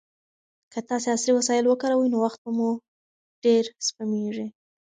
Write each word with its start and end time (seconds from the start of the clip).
که 0.71 0.79
تاسي 0.89 1.07
عصري 1.15 1.33
وسایل 1.35 1.65
وکاروئ 1.67 2.07
نو 2.13 2.17
وخت 2.25 2.39
مو 2.57 2.69
ډېر 3.43 3.63
سپمېږي. 3.87 4.47